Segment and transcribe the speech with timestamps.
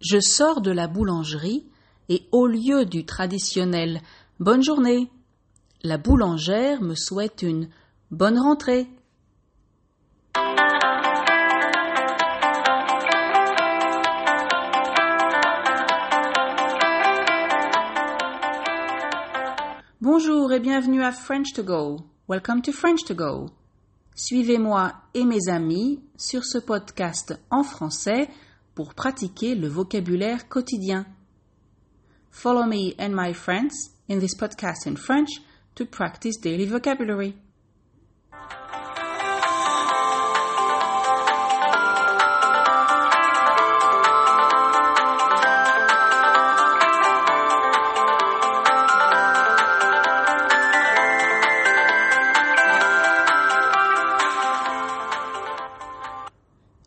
[0.00, 1.66] Je sors de la boulangerie
[2.08, 4.00] et au lieu du traditionnel
[4.38, 5.10] Bonne journée,
[5.82, 7.68] la boulangère me souhaite une
[8.12, 8.86] bonne rentrée.
[20.00, 22.04] Bonjour et bienvenue à French to Go.
[22.28, 23.50] Welcome to French to Go.
[24.14, 28.28] Suivez-moi et mes amis sur ce podcast en français
[28.78, 31.04] pour pratiquer le vocabulaire quotidien.
[32.30, 35.30] Follow me and my friends in this podcast in French
[35.74, 37.34] to practice daily vocabulary.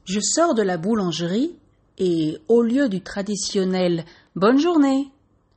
[0.05, 1.60] Je sors de la boulangerie
[2.01, 4.05] et au lieu du traditionnel
[4.35, 5.11] Bonne journée,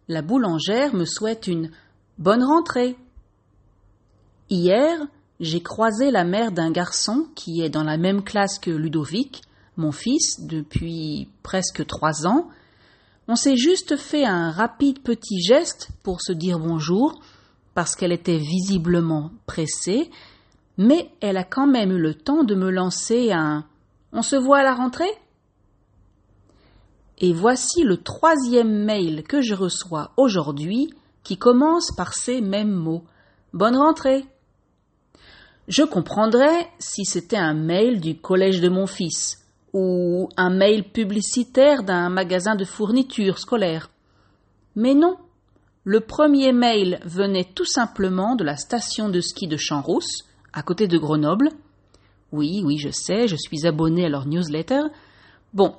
[0.09, 1.71] la boulangère me souhaite une
[2.19, 2.97] bonne rentrée.
[4.51, 4.99] Hier,
[5.41, 9.41] j'ai croisé la mère d'un garçon qui est dans la même classe que Ludovic,
[9.79, 12.51] mon fils, depuis presque trois ans.
[13.27, 17.23] On s'est juste fait un rapide petit geste pour se dire bonjour,
[17.73, 20.11] parce qu'elle était visiblement pressée,
[20.77, 23.65] mais elle a quand même eu le temps de me lancer un
[24.13, 25.11] On se voit à la rentrée?
[27.19, 33.05] Et voici le troisième mail que je reçois aujourd'hui qui commence par ces mêmes mots.
[33.53, 34.25] Bonne rentrée.
[35.69, 41.83] Je comprendrais si c'était un mail du collège de mon fils ou un mail publicitaire
[41.83, 43.91] d'un magasin de fournitures scolaires.
[44.77, 45.17] Mais non,
[45.85, 50.87] le premier mail venait tout simplement de la station de ski de Champs-Rousse, à côté
[50.87, 51.51] de Grenoble.
[52.33, 54.83] Oui, oui, je sais, je suis abonné à leur newsletter.
[55.53, 55.75] Bon,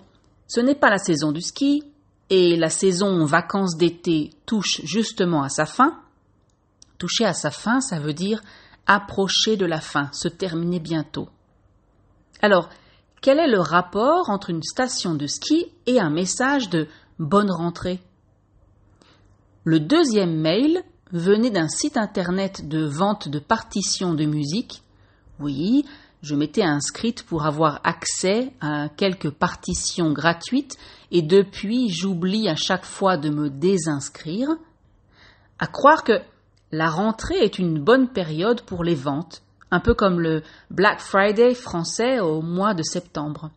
[0.47, 1.83] ce n'est pas la saison du ski,
[2.29, 5.99] et la saison vacances d'été touche justement à sa fin.
[6.97, 8.41] Toucher à sa fin, ça veut dire
[8.87, 11.29] approcher de la fin, se terminer bientôt.
[12.41, 12.69] Alors,
[13.21, 16.87] quel est le rapport entre une station de ski et un message de
[17.17, 17.99] bonne rentrée
[19.63, 24.83] Le deuxième mail venait d'un site internet de vente de partitions de musique.
[25.39, 25.85] Oui,
[26.25, 30.75] je m'étais inscrite pour avoir accès à quelques partitions gratuites
[31.11, 34.49] et depuis j'oublie à chaque fois de me désinscrire.
[35.59, 36.19] À croire que
[36.71, 40.41] la rentrée est une bonne période pour les ventes, un peu comme le
[40.71, 43.51] Black Friday français au mois de septembre.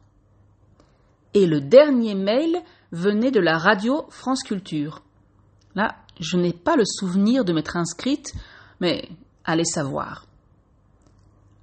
[1.33, 2.59] Et le dernier mail
[2.93, 5.01] venait de la radio France Culture.
[5.75, 8.35] Là, je n'ai pas le souvenir de m'être inscrite,
[8.79, 9.09] mais
[9.47, 10.28] allez savoir.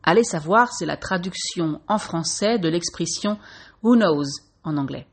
[0.05, 3.39] Allez savoir, c'est la traduction en français de l'expression
[3.81, 4.23] who knows
[4.63, 5.07] en anglais.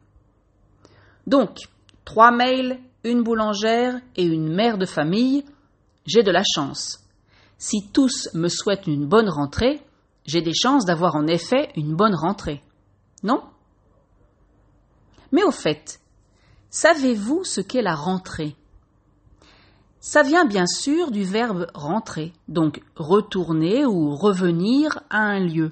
[1.26, 1.60] Donc,
[2.04, 5.44] trois mails, une boulangère et une mère de famille,
[6.04, 7.00] j'ai de la chance.
[7.56, 9.80] Si tous me souhaitent une bonne rentrée,
[10.26, 12.62] j'ai des chances d'avoir en effet une bonne rentrée.
[13.22, 13.42] Non?
[15.32, 16.00] Mais au fait,
[16.70, 18.56] savez-vous ce qu'est la rentrée?
[20.02, 25.70] Ça vient bien sûr du verbe rentrer, donc retourner ou revenir à un lieu.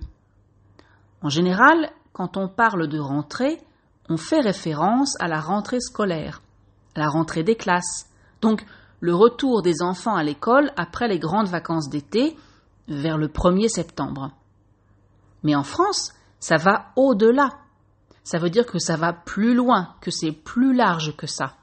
[1.20, 3.60] En général, quand on parle de rentrée,
[4.08, 6.42] on fait référence à la rentrée scolaire,
[6.94, 8.08] à la rentrée des classes,
[8.40, 8.64] donc
[9.00, 12.36] le retour des enfants à l'école après les grandes vacances d'été,
[12.86, 14.30] vers le 1er septembre.
[15.42, 17.58] Mais en France, ça va au-delà.
[18.22, 21.56] Ça veut dire que ça va plus loin, que c'est plus large que ça.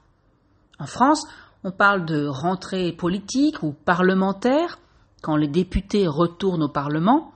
[0.78, 1.26] En France,
[1.64, 4.78] on parle de rentrée politique ou parlementaire,
[5.22, 7.32] quand les députés retournent au Parlement.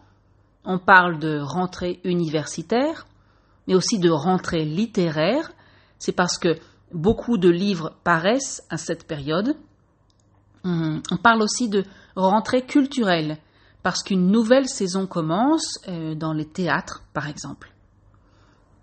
[0.65, 3.07] On parle de rentrée universitaire,
[3.67, 5.53] mais aussi de rentrée littéraire.
[5.99, 6.57] C'est parce que
[6.93, 9.57] beaucoup de livres paraissent à cette période.
[10.65, 11.85] On parle aussi de
[12.15, 13.39] rentrée culturelle,
[13.83, 17.73] parce qu'une nouvelle saison commence euh, dans les théâtres, par exemple.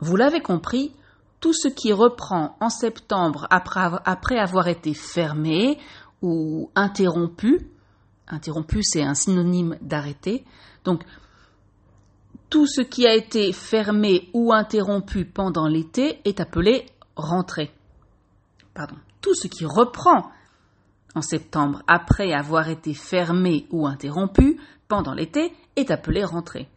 [0.02, 0.92] Vous l'avez compris,
[1.40, 5.78] tout ce qui reprend en septembre après, avoir été fermé
[6.22, 7.68] ou interrompu,
[8.28, 10.46] interrompu c'est un synonyme d'arrêté,
[10.84, 11.04] donc
[12.50, 17.72] tout ce qui a été fermé ou interrompu pendant l'été est appelé rentrée.
[18.74, 18.96] Pardon.
[19.22, 20.32] Tout ce qui reprend
[21.16, 26.68] en septembre après avoir été fermé ou interrompu pendant l'été est appelé rentrée.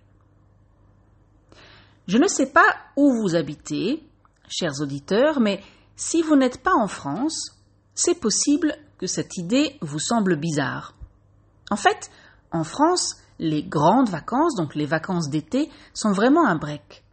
[2.09, 2.67] Je ne sais pas
[2.97, 4.03] où vous habitez,
[4.53, 5.61] chers auditeurs, mais
[5.97, 7.53] si vous n'êtes pas en France,
[7.95, 10.95] c'est possible que cette idée vous semble bizarre.
[11.71, 12.11] En fait,
[12.51, 17.05] en France, les grandes vacances, donc les vacances d'été, sont vraiment un break.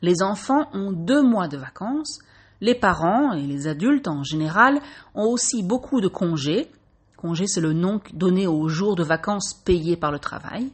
[0.00, 2.20] Les enfants ont deux mois de vacances,
[2.60, 4.80] Les parents et les adultes en général
[5.14, 6.70] ont aussi beaucoup de congés.
[7.16, 10.72] Congé, c'est le nom donné aux jours de vacances payés par le travail.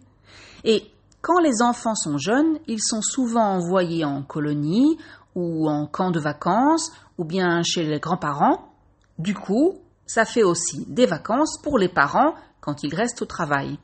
[0.64, 0.90] Et
[1.20, 4.98] quand les enfants sont jeunes, ils sont souvent envoyés en colonie
[5.34, 8.72] ou en camp de vacances ou bien chez les grands-parents.
[9.18, 13.78] Du coup, ça fait aussi des vacances pour les parents quand ils restent au travail.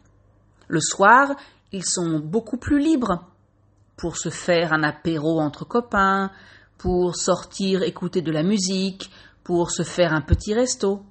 [0.68, 1.34] Le soir,
[1.72, 3.26] ils sont beaucoup plus libres
[3.96, 6.30] pour se faire un apéro entre copains,
[6.78, 9.10] pour sortir écouter de la musique,
[9.44, 11.02] pour se faire un petit resto.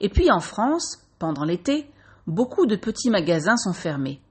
[0.00, 1.90] Et puis en France, pendant l'été,
[2.26, 4.22] beaucoup de petits magasins sont fermés.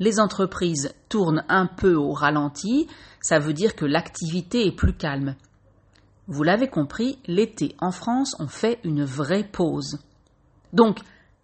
[0.00, 2.88] Les entreprises tournent un peu au ralenti,
[3.20, 5.36] ça veut dire que l'activité est plus calme.
[6.26, 9.98] Vous l'avez compris, l'été en France, on fait une vraie pause.
[10.72, 11.00] Donc,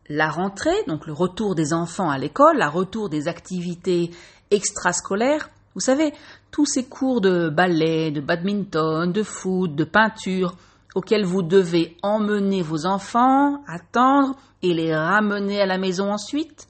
[0.08, 4.10] la rentrée, donc le retour des enfants à l'école, le retour des activités
[4.50, 6.14] extrascolaires, vous savez,
[6.50, 10.56] tous ces cours de ballet, de badminton, de foot, de peinture,
[10.94, 16.68] auxquels vous devez emmener vos enfants, attendre et les ramener à la maison ensuite.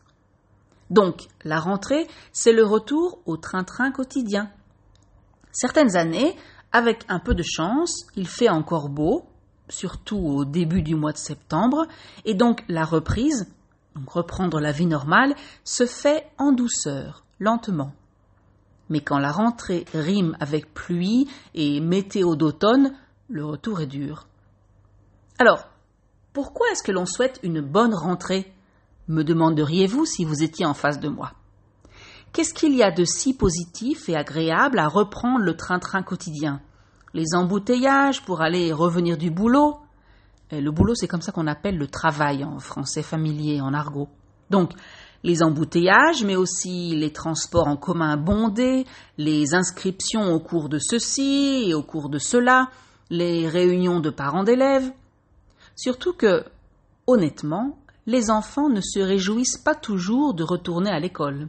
[0.91, 4.51] Donc, la rentrée, c'est le retour au train-train quotidien.
[5.53, 6.37] Certaines années,
[6.73, 9.25] avec un peu de chance, il fait encore beau,
[9.69, 11.87] surtout au début du mois de septembre,
[12.25, 13.49] et donc la reprise,
[14.07, 15.35] reprendre la vie normale,
[15.65, 17.93] se fait en douceur, lentement.
[18.89, 22.95] Mais quand la rentrée rime avec pluie et météo d'automne,
[23.29, 24.27] le retour est dur.
[25.39, 25.69] Alors,
[26.33, 28.53] pourquoi est-ce que l'on souhaite une bonne rentrée?
[29.09, 31.33] Me demanderiez-vous si vous étiez en face de moi?
[32.33, 36.61] Qu'est-ce qu'il y a de si positif et agréable à reprendre le train-train quotidien?
[37.15, 39.79] Les embouteillages pour aller et revenir du boulot?
[40.53, 44.09] Le boulot, c'est comme ça qu'on appelle le travail en français familier, en argot.
[44.51, 44.73] Donc,
[45.25, 48.85] les embouteillages, mais aussi les transports en commun bondés,
[49.19, 52.71] les inscriptions au cours de ceci et au cours de cela,
[53.11, 54.93] les réunions de parents d'élèves.
[55.75, 56.45] Surtout que,
[57.07, 61.49] honnêtement, les enfants ne se réjouissent pas toujours de retourner à l'école.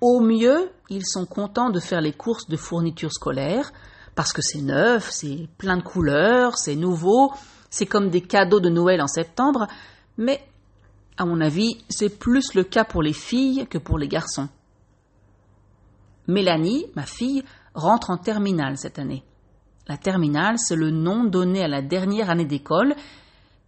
[0.00, 3.72] Au mieux, ils sont contents de faire les courses de fournitures scolaires,
[4.14, 7.32] parce que c'est neuf, c'est plein de couleurs, c'est nouveau,
[7.70, 9.66] c'est comme des cadeaux de Noël en septembre,
[10.18, 10.40] mais
[11.16, 14.48] à mon avis, c'est plus le cas pour les filles que pour les garçons.
[16.26, 17.44] Mélanie, ma fille,
[17.74, 19.22] rentre en terminale cette année.
[19.88, 22.94] La terminale, c'est le nom donné à la dernière année d'école,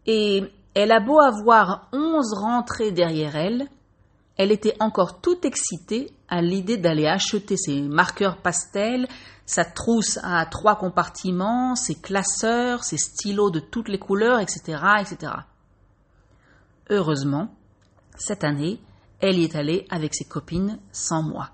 [0.06, 0.44] et
[0.80, 3.66] elle a beau avoir onze rentrées derrière elle,
[4.36, 9.08] elle était encore toute excitée à l'idée d'aller acheter ses marqueurs pastels,
[9.44, 15.32] sa trousse à trois compartiments, ses classeurs, ses stylos de toutes les couleurs, etc., etc.
[16.90, 17.52] Heureusement,
[18.14, 18.80] cette année,
[19.18, 21.50] elle y est allée avec ses copines sans moi.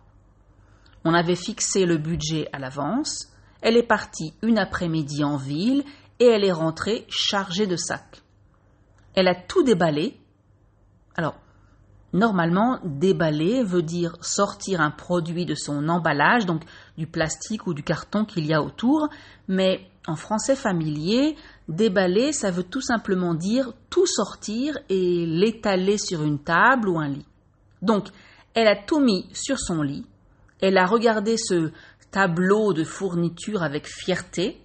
[1.03, 3.33] On avait fixé le budget à l'avance,
[3.63, 5.83] elle est partie une après-midi en ville
[6.21, 8.24] et elle est rentrée chargée de sacs.
[9.15, 10.17] Elle a tout déballé.
[11.17, 11.37] Alors,
[12.13, 16.63] normalement, déballer veut dire sortir un produit de son emballage, donc
[16.97, 19.09] du plastique ou du carton qu'il y a autour,
[19.49, 21.37] mais en français familier,
[21.69, 27.09] déballer, ça veut tout simplement dire tout sortir et l'étaler sur une table ou un
[27.09, 27.27] lit.
[27.81, 28.09] Donc,
[28.55, 30.07] elle a tout mis sur son lit,
[30.61, 31.71] elle a regardé ce
[32.11, 34.61] tableau de fourniture avec fierté.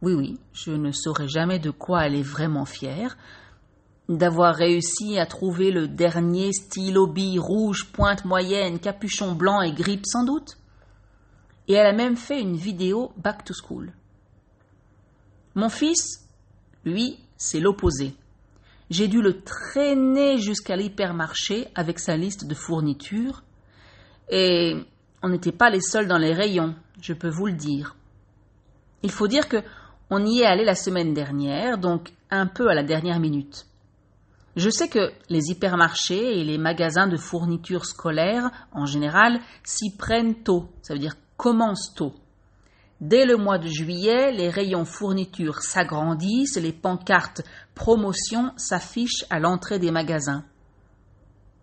[0.00, 3.16] Oui, oui, je ne saurais jamais de quoi elle est vraiment fière.
[4.08, 10.06] D'avoir réussi à trouver le dernier stylo bille rouge, pointe moyenne, capuchon blanc et grippe
[10.06, 10.58] sans doute.
[11.68, 13.92] Et elle a même fait une vidéo back to school.
[15.54, 16.26] Mon fils,
[16.84, 18.14] lui, c'est l'opposé.
[18.90, 23.42] J'ai dû le traîner jusqu'à l'hypermarché avec sa liste de fournitures,
[24.30, 24.74] et
[25.22, 27.96] on n'était pas les seuls dans les rayons, je peux vous le dire.
[29.02, 29.62] Il faut dire que
[30.10, 33.66] on y est allé la semaine dernière, donc un peu à la dernière minute.
[34.56, 40.42] Je sais que les hypermarchés et les magasins de fournitures scolaires, en général, s'y prennent
[40.42, 42.14] tôt, ça veut dire commencent tôt.
[43.00, 47.42] Dès le mois de juillet, les rayons fournitures s'agrandissent, les pancartes
[47.74, 50.44] promotion s'affichent à l'entrée des magasins.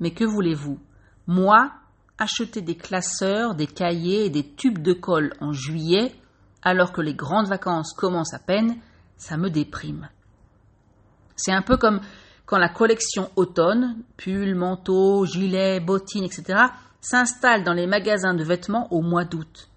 [0.01, 0.79] Mais que voulez-vous?
[1.27, 1.71] Moi,
[2.17, 6.13] acheter des classeurs, des cahiers et des tubes de colle en juillet,
[6.61, 8.75] alors que les grandes vacances commencent à peine,
[9.15, 10.09] ça me déprime.
[11.37, 12.01] C'est un peu comme
[12.49, 16.59] quand la collection automne, pulls, manteaux, gilets, bottines, etc.,
[16.99, 19.69] s'installe dans les magasins de vêtements au mois d'août.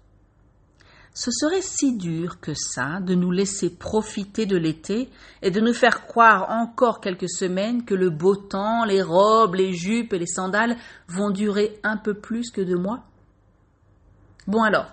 [1.13, 5.11] Ce serait si dur que ça de nous laisser profiter de l'été
[5.43, 9.73] et de nous faire croire encore quelques semaines que le beau temps, les robes, les
[9.73, 10.75] jupes et les sandales
[11.07, 13.03] vont durer un peu plus que deux mois
[14.47, 14.87] Bon alors,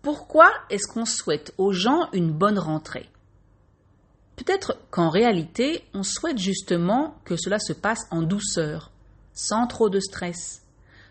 [0.00, 3.08] pourquoi est-ce qu'on souhaite aux gens une bonne rentrée?
[4.36, 8.90] Peut-être qu'en réalité, on souhaite justement que cela se passe en douceur,
[9.32, 10.62] sans trop de stress,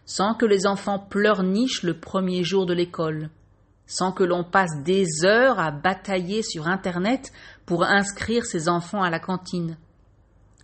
[0.05, 3.29] sans que les enfants pleurnichent le premier jour de l'école,
[3.87, 7.31] sans que l'on passe des heures à batailler sur Internet
[7.65, 9.77] pour inscrire ses enfants à la cantine,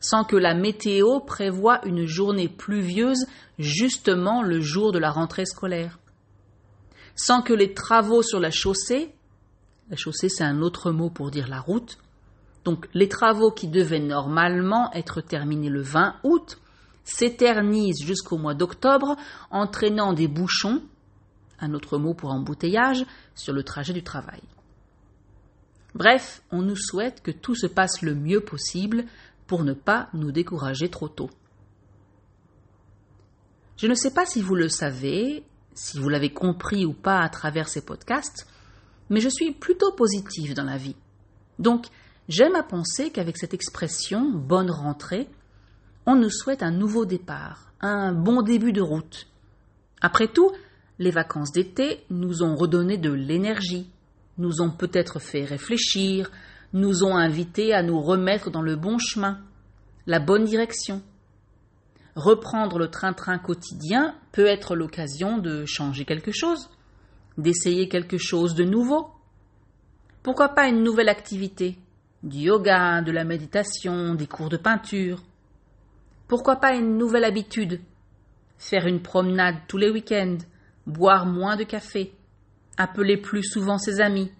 [0.02, 3.26] sans que la météo prévoie une journée pluvieuse
[3.58, 6.00] justement le jour de la rentrée scolaire,
[7.16, 9.14] sans que les travaux sur la chaussée,
[9.90, 11.98] la chaussée c'est un autre mot pour dire la route,
[12.66, 16.60] donc les travaux qui devaient normalement être terminés le 20 août
[17.04, 19.16] s'éternisent jusqu'au mois d'octobre,
[19.50, 20.84] entraînant des bouchons,
[21.60, 24.42] un autre mot pour embouteillage, sur le trajet du travail.
[25.96, 29.06] Bref, on nous souhaite que tout se passe le mieux possible
[29.48, 31.30] pour ne pas nous décourager trop tôt.
[33.78, 37.30] Je ne sais pas si vous le savez, si vous l'avez compris ou pas à
[37.30, 38.46] travers ces podcasts,
[39.10, 40.96] mais je suis plutôt positive dans la vie.
[41.58, 41.88] Donc,
[42.30, 45.28] j'aime à penser qu'avec cette expression bonne rentrée,
[46.06, 49.28] on nous souhaite un nouveau départ, un bon début de route.
[50.00, 50.52] Après tout,
[51.00, 53.90] les vacances d'été nous ont redonné de l'énergie,
[54.38, 56.32] nous ont peut-être fait réfléchir,
[56.72, 59.40] nous ont invités à nous remettre dans le bon chemin,
[60.06, 61.02] la bonne direction.
[62.16, 66.70] Reprendre le train-train quotidien peut être l'occasion de changer quelque chose,
[67.38, 69.08] d'essayer quelque chose de nouveau.
[70.22, 71.78] Pourquoi pas une nouvelle activité
[72.22, 75.24] Du yoga, de la méditation, des cours de peinture.
[76.28, 77.80] Pourquoi pas une nouvelle habitude?
[78.58, 80.38] Faire une promenade tous les week-ends,
[80.86, 82.14] boire moins de café,
[82.78, 84.34] appeler plus souvent ses amis.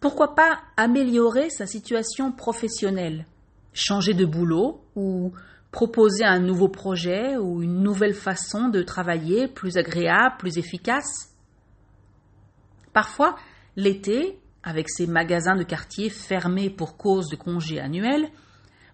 [0.00, 3.26] Pourquoi pas améliorer sa situation professionnelle,
[3.74, 5.32] changer de boulot ou
[5.70, 11.34] proposer un nouveau projet ou une nouvelle façon de travailler plus agréable, plus efficace?
[12.94, 13.36] Parfois,
[13.76, 18.28] l'été, avec ses magasins de quartier fermés pour cause de congés annuels,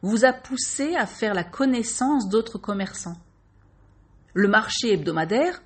[0.02, 3.16] vous a poussé à faire la connaissance d'autres commerçants.
[4.34, 5.60] Le marché hebdomadaire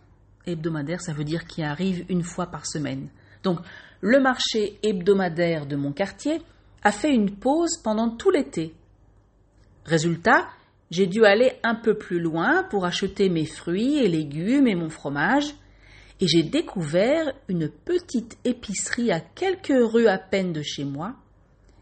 [0.46, 3.08] hebdomadaire, ça veut dire qu'il arrive une fois par semaine.
[3.42, 3.58] Donc,
[4.00, 6.40] le marché hebdomadaire de mon quartier
[6.82, 8.74] a fait une pause pendant tout l'été.
[9.84, 10.46] Résultat,
[10.90, 14.88] j'ai dû aller un peu plus loin pour acheter mes fruits et légumes et mon
[14.88, 15.54] fromage,
[16.20, 21.14] et j'ai découvert une petite épicerie à quelques rues à peine de chez moi,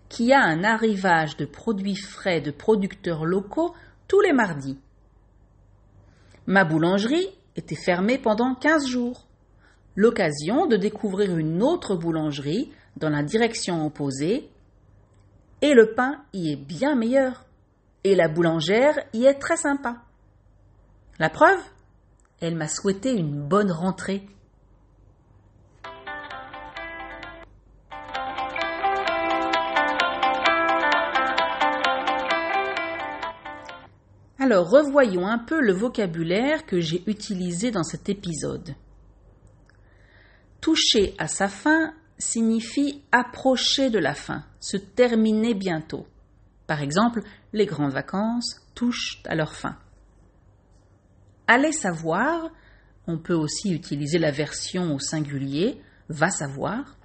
[0.09, 3.75] qui a un arrivage de produits frais de producteurs locaux
[4.09, 4.79] tous les mardis.
[6.47, 9.27] Ma boulangerie était fermé pendant quinze jours.
[9.97, 14.51] L'occasion de découvrir une autre boulangerie dans la direction opposée,
[15.63, 17.45] et le pain y est bien meilleur,
[18.03, 20.03] et la boulangère y est très sympa.
[21.19, 21.63] La preuve?
[22.47, 24.29] Elle m'a souhaité une bonne rentrée.
[34.39, 38.75] Alors revoyons un peu le vocabulaire que j'ai utilisé dans cet épisode.
[40.61, 46.07] Toucher à sa fin signifie approcher de la fin, se terminer bientôt.
[46.67, 47.23] Par exemple,
[47.55, 49.79] les grandes vacances touchent à leur fin.
[51.47, 52.51] Aller savoir,
[53.07, 56.97] on peut aussi utiliser la version au singulier, va savoir,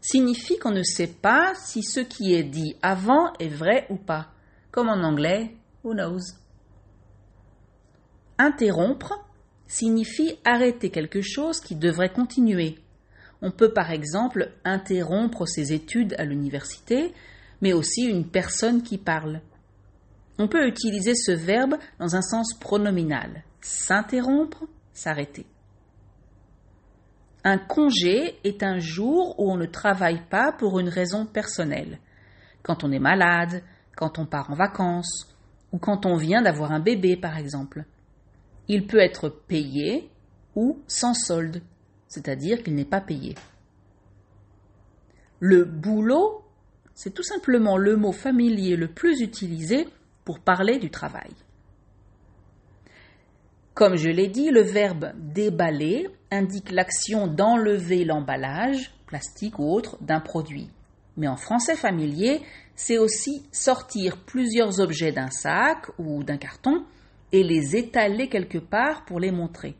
[0.00, 4.32] signifie qu'on ne sait pas si ce qui est dit avant est vrai ou pas,
[4.70, 6.20] comme en anglais, who knows.
[8.38, 9.14] Interrompre
[9.66, 12.78] signifie arrêter quelque chose qui devrait continuer.
[13.40, 17.12] On peut par exemple interrompre ses études à l'université,
[17.60, 19.40] mais aussi une personne qui parle.
[20.38, 23.44] On peut utiliser ce verbe dans un sens pronominal.
[23.62, 25.46] S'interrompre, s'arrêter.
[27.44, 31.98] Un congé est un jour où on ne travaille pas pour une raison personnelle.
[32.62, 33.62] Quand on est malade,
[33.96, 35.32] quand on part en vacances,
[35.72, 37.84] ou quand on vient d'avoir un bébé par exemple.
[38.68, 40.10] Il peut être payé
[40.54, 41.62] ou sans solde,
[42.08, 43.34] c'est-à-dire qu'il n'est pas payé.
[45.40, 46.44] Le boulot,
[46.94, 49.88] c'est tout simplement le mot familier le plus utilisé
[50.24, 51.30] pour parler du travail.
[53.74, 60.20] Comme je l'ai dit, le verbe déballer indique l'action d'enlever l'emballage, plastique ou autre, d'un
[60.20, 60.68] produit.
[61.16, 62.42] Mais en français familier,
[62.74, 66.84] c'est aussi sortir plusieurs objets d'un sac ou d'un carton
[67.32, 69.74] et les étaler quelque part pour les montrer.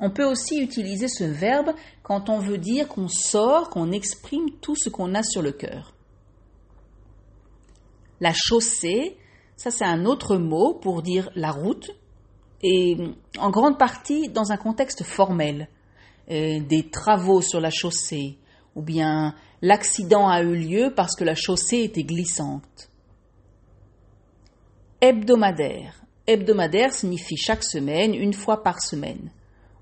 [0.00, 4.74] On peut aussi utiliser ce verbe quand on veut dire qu'on sort, qu'on exprime tout
[4.76, 5.94] ce qu'on a sur le cœur.
[8.20, 9.16] La chaussée,
[9.56, 11.90] ça c'est un autre mot pour dire la route,
[12.62, 12.96] et
[13.38, 15.68] en grande partie dans un contexte formel.
[16.30, 18.38] euh, des travaux sur la chaussée,
[18.74, 22.88] ou bien l'accident a eu lieu parce que la chaussée était glissante.
[25.00, 26.00] Hebdomadaire.
[26.26, 29.30] Hebdomadaire signifie chaque semaine, une fois par semaine.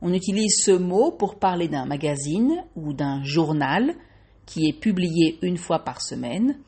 [0.01, 3.95] On utilise ce mot pour parler d'un magazine ou d'un journal
[4.47, 6.59] qui est publié une fois par semaine,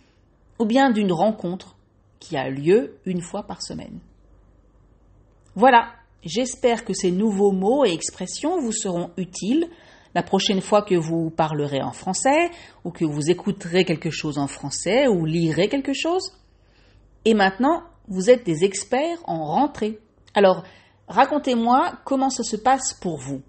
[0.59, 1.77] ou bien d'une rencontre
[2.21, 3.99] qui a lieu une fois par semaine.
[5.55, 9.69] Voilà, j'espère que ces nouveaux mots et expressions vous seront utiles
[10.15, 12.51] la prochaine fois que vous parlerez en français,
[12.85, 16.33] ou que vous écouterez quelque chose en français, ou lirez quelque chose.
[17.25, 19.99] Et maintenant, vous êtes des experts en rentrée.
[20.35, 20.65] Alors,
[21.09, 23.41] racontez-moi comment ça se passe pour vous.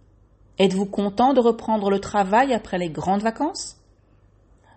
[0.60, 3.78] Êtes-vous content de reprendre le travail après les grandes vacances?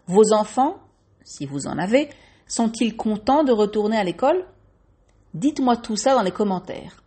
[0.06, 0.78] Vos enfants,
[1.22, 2.08] si vous en avez,
[2.46, 4.46] sont-ils contents de retourner à l'école?
[5.34, 7.02] Dites-moi tout ça dans les commentaires.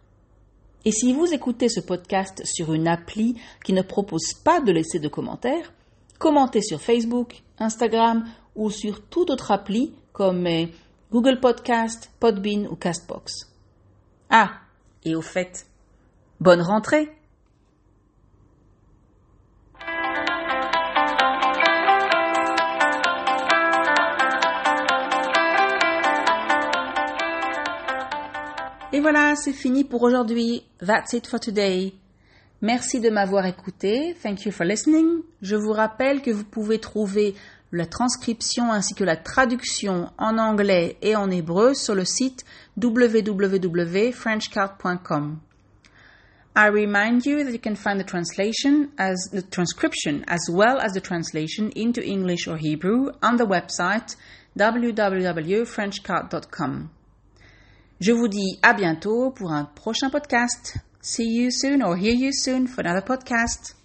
[0.85, 4.99] Et si vous écoutez ce podcast sur une appli qui ne propose pas de laisser
[4.99, 5.73] de commentaires,
[6.19, 10.47] commentez sur Facebook, Instagram ou sur toute autre appli comme
[11.11, 13.51] Google Podcast, Podbean ou Castbox.
[14.29, 14.51] Ah,
[15.03, 15.65] et au fait,
[16.39, 17.09] bonne rentrée
[28.99, 30.65] Et voilà, c'est fini pour aujourd'hui.
[30.85, 31.93] That's it for today.
[32.61, 34.13] Merci de m'avoir écouté.
[34.21, 35.21] Thank you for listening.
[35.41, 37.33] Je vous rappelle que vous pouvez trouver
[37.71, 42.43] la transcription ainsi que la traduction en anglais et en hébreu sur le site
[42.75, 45.39] www.frenchcard.com.
[46.57, 50.91] I remind you that you can find the translation as the transcription as well as
[50.91, 54.17] the translation into English or Hebrew on the website
[54.57, 56.89] www.frenchcard.com.
[57.99, 60.77] Je vous dis à bientôt pour un prochain podcast.
[61.01, 63.75] See you soon or hear you soon for another podcast.